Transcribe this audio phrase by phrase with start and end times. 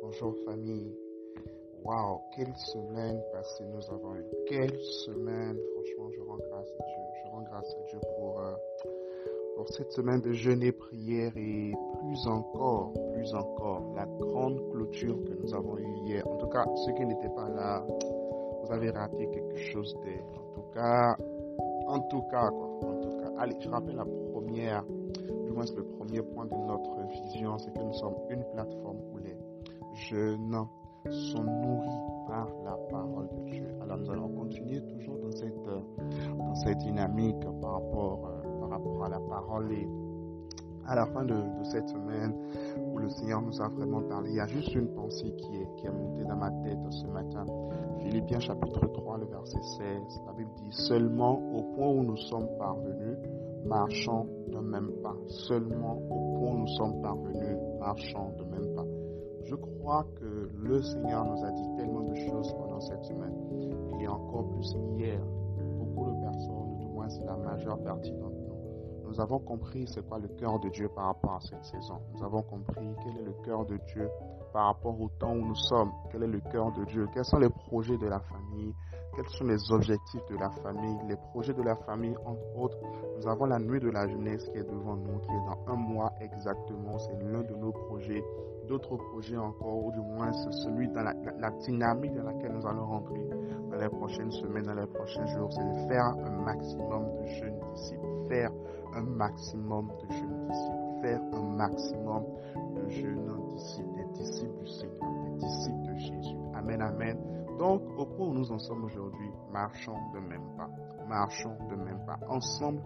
[0.00, 0.96] Bonjour famille.
[1.84, 4.24] Wow, quelle semaine passée nous avons eu.
[4.48, 5.58] Quelle semaine.
[5.74, 7.02] Franchement, je rends grâce à Dieu.
[7.12, 8.54] Je rends grâce à Dieu pour, euh,
[9.54, 15.22] pour cette semaine de jeûne et prière et plus encore, plus encore, la grande clôture
[15.24, 16.26] que nous avons eue hier.
[16.26, 20.52] En tout cas, ceux qui n'étaient pas là, vous avez raté quelque chose de, en
[20.54, 21.16] tout cas,
[21.86, 23.30] en tout cas, quoi, en tout cas.
[23.36, 24.84] Allez, je rappelle la première
[25.76, 29.36] le premier point de notre vision, c'est que nous sommes une plateforme où les
[29.94, 30.66] jeunes
[31.10, 33.68] sont nourris par la parole de Dieu.
[33.82, 35.64] Alors nous allons continuer toujours dans cette,
[36.36, 39.88] dans cette dynamique par rapport, euh, par rapport à la parole et
[40.86, 41.34] à la fin de,
[41.64, 42.34] cette semaine
[42.92, 45.68] où le Seigneur nous a vraiment parlé, il y a juste une pensée qui est,
[45.76, 47.44] qui est montée dans ma tête ce matin.
[48.00, 52.48] Philippiens chapitre 3, le verset 16, la Bible dit seulement au point où nous sommes
[52.58, 53.18] parvenus,
[53.64, 55.16] marchons de même pas.
[55.26, 58.84] Seulement au point où nous sommes parvenus, marchons de même pas.
[59.44, 63.34] Je crois que le Seigneur nous a dit tellement de choses pendant cette semaine.
[64.00, 65.20] Et encore plus hier,
[65.78, 68.58] beaucoup de personnes, du moins c'est la majeure partie d'entre nous,
[69.08, 71.98] nous avons compris c'est quoi le cœur de Dieu par rapport à cette saison.
[72.14, 74.08] Nous avons compris quel est le cœur de Dieu
[74.52, 75.92] par rapport au temps où nous sommes.
[76.10, 77.08] Quel est le cœur de Dieu?
[77.12, 78.74] Quels sont les projets de la famille?
[79.18, 82.78] Quels sont les objectifs de la famille, les projets de la famille, entre autres.
[83.16, 85.76] Nous avons la nuit de la jeunesse qui est devant nous, qui est dans un
[85.76, 86.98] mois exactement.
[86.98, 88.22] C'est l'un de nos projets.
[88.68, 92.86] D'autres projets encore, ou du moins c'est celui dans la, dynamique dans laquelle nous allons
[92.86, 93.26] rentrer
[93.70, 97.58] dans les prochaines semaines, dans les prochains jours, c'est de faire un maximum de jeunes
[97.74, 98.06] disciples.
[98.28, 98.52] Faire
[98.94, 101.00] un maximum de jeunes disciples.
[101.02, 102.24] Faire un maximum
[102.76, 106.36] de jeunes disciples, disciples du Seigneur, des disciples de Jésus.
[106.54, 107.18] Amen, amen.
[107.58, 110.68] Donc, au point où nous en sommes aujourd'hui, marchons de même pas.
[111.08, 112.18] Marchons de même pas.
[112.28, 112.82] Ensemble,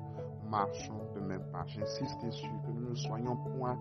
[0.49, 1.65] marchons de même pas.
[1.67, 3.79] J'insiste dessus que nous ne soyons point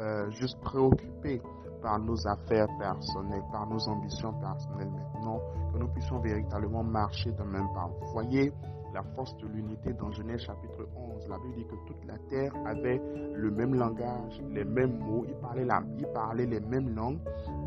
[0.00, 1.40] euh, juste préoccupés
[1.80, 5.38] par nos affaires personnelles, par nos ambitions personnelles maintenant,
[5.72, 7.90] que nous puissions véritablement marcher de même pas.
[8.12, 8.52] Voyez,
[8.94, 11.28] la force de l'unité dans Genèse chapitre 11.
[11.28, 13.00] La Bible dit que toute la terre avait
[13.34, 17.18] le même langage, les mêmes mots, il parlait, la, il parlait les mêmes langues.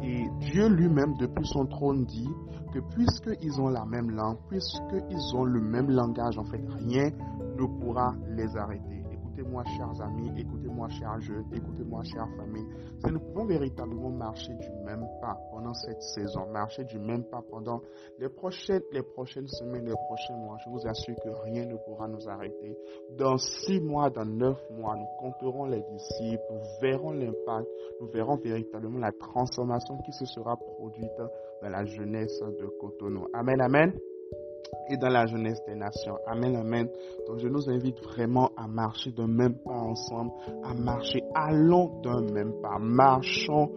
[0.01, 2.29] Et Dieu lui-même, depuis son trône, dit
[2.73, 7.09] que puisqu'ils ont la même langue, puisqu'ils ont le même langage, en fait, rien
[7.57, 8.96] ne pourra les arrêter.
[9.37, 12.65] Écoutez-moi, chers amis, écoutez-moi, chers jeunes, écoutez-moi, chers familles.
[12.97, 17.43] Si nous pouvons véritablement marcher du même pas pendant cette saison, marcher du même pas
[17.47, 17.83] pendant
[18.17, 20.57] les prochaines, les prochaines semaines, les prochains mois.
[20.65, 22.75] Je vous assure que rien ne pourra nous arrêter.
[23.15, 27.67] Dans six mois, dans neuf mois, nous compterons les disciples, nous verrons l'impact,
[28.01, 31.11] nous verrons véritablement la transformation qui se sera produite
[31.61, 33.27] dans la jeunesse de Cotonou.
[33.35, 33.93] Amen, amen
[34.89, 36.17] et dans la jeunesse des nations.
[36.25, 36.87] Amen, amen.
[37.27, 40.31] Donc je nous invite vraiment à marcher d'un même pas ensemble,
[40.63, 43.71] à marcher, allons d'un même pas, marchons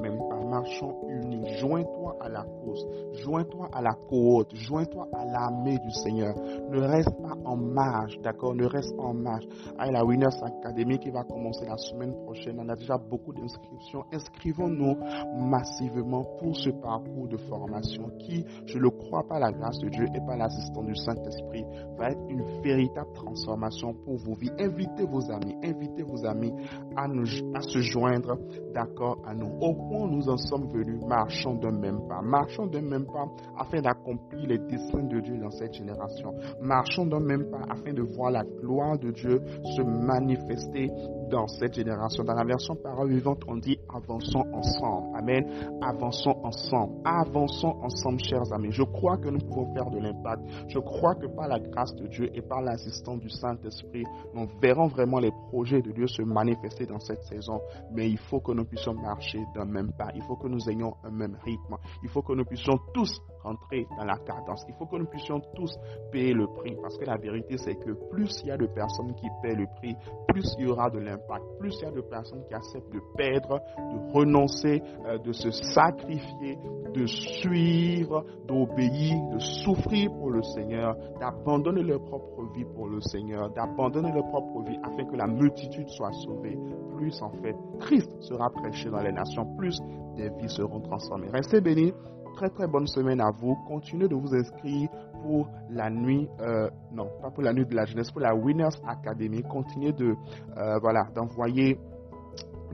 [0.00, 1.44] même pas, marchons unis.
[1.58, 2.86] Joins-toi à la cause,
[3.22, 6.34] joins-toi à la cohorte, joins-toi à l'armée du Seigneur.
[6.70, 8.54] Ne reste pas en marge, d'accord?
[8.54, 9.46] Ne reste pas en marge.
[9.78, 14.04] À la Winners Academy qui va commencer la semaine prochaine, on a déjà beaucoup d'inscriptions.
[14.12, 14.96] Inscrivons-nous
[15.36, 20.06] massivement pour ce parcours de formation qui, je le crois par la grâce de Dieu
[20.14, 21.64] et par l'assistance du Saint-Esprit,
[21.96, 24.50] va être une véritable transformation pour vos vies.
[24.58, 26.52] Invitez vos amis, invitez vos amis
[26.96, 28.38] à, nous, à se joindre,
[28.72, 32.20] d'accord, à nous au point où nous en sommes venus, marchons d'un même pas.
[32.22, 33.26] Marchons d'un même pas
[33.58, 36.34] afin d'accomplir les desseins de Dieu dans cette génération.
[36.60, 39.40] Marchons d'un même pas afin de voir la gloire de Dieu
[39.76, 40.90] se manifester
[41.30, 42.24] dans cette génération.
[42.24, 45.16] Dans la version parole vivante, on dit avançons ensemble.
[45.16, 45.78] Amen.
[45.82, 46.94] Avançons ensemble.
[47.04, 48.72] Avançons ensemble, chers amis.
[48.72, 50.42] Je crois que nous pouvons faire de l'impact.
[50.68, 54.04] Je crois que par la grâce de Dieu et par l'assistance du Saint-Esprit,
[54.34, 57.60] nous verrons vraiment les projets de Dieu se manifester dans cette saison.
[57.92, 60.08] Mais il faut que nous puissions marcher d'un même pas.
[60.14, 61.76] Il faut que nous ayons un même rythme.
[62.02, 64.64] Il faut que nous puissions tous rentrer dans la cadence.
[64.68, 65.74] Il faut que nous puissions tous
[66.12, 66.76] payer le prix.
[66.82, 69.66] Parce que la vérité, c'est que plus il y a de personnes qui paient le
[69.76, 69.96] prix,
[70.28, 71.44] plus il y aura de l'impact.
[71.58, 75.50] Plus il y a de personnes qui acceptent de perdre, de renoncer, euh, de se
[75.50, 76.58] sacrifier,
[76.92, 83.50] de suivre, d'obéir, de souffrir pour le Seigneur, d'abandonner leur propre vie pour le Seigneur,
[83.50, 86.58] d'abandonner leur propre vie afin que la multitude soit sauvée.
[86.96, 89.80] Plus en fait, Christ sera prêché dans les nations, plus
[90.18, 91.28] des vies seront transformées.
[91.32, 91.94] Restez bénis
[92.36, 93.56] très très bonne semaine à vous.
[93.66, 94.88] Continuez de vous inscrire
[95.22, 98.76] pour la nuit, euh, non, pas pour la nuit de la jeunesse, pour la Winners
[98.86, 99.42] Academy.
[99.42, 100.14] Continuez de,
[100.56, 101.78] euh, voilà, d'envoyer,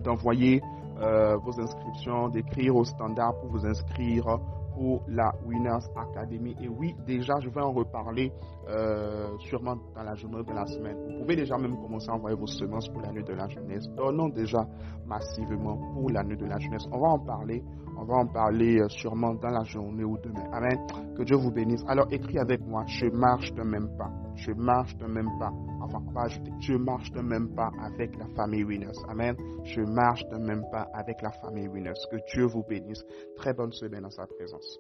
[0.03, 0.61] d'envoyer
[1.01, 4.39] euh, vos inscriptions, d'écrire au standard pour vous inscrire
[4.75, 6.55] pour la Winners Academy.
[6.61, 8.33] Et oui, déjà, je vais en reparler
[8.69, 10.97] euh, sûrement dans la journée de la semaine.
[11.07, 13.89] Vous pouvez déjà même commencer à envoyer vos semences pour l'année de la jeunesse.
[13.97, 14.67] Donnons déjà
[15.07, 16.85] massivement pour l'année de la jeunesse.
[16.93, 17.63] On va en parler.
[17.97, 20.45] On va en parler euh, sûrement dans la journée ou demain.
[20.53, 20.79] Amen.
[21.17, 21.85] Que Dieu vous bénisse.
[21.87, 22.85] Alors écris avec moi.
[22.87, 24.24] Je marche de même pas.
[24.37, 25.53] Je marche de même pas.
[25.81, 26.51] Enfin, va ajouter.
[26.61, 28.99] Je marche de même pas avec la famille Winners.
[29.09, 29.37] Amen.
[29.65, 31.93] Je marche de même pas avec la famille Winners.
[32.11, 33.05] Que Dieu vous bénisse.
[33.37, 34.79] Très bonne semaine dans sa présence.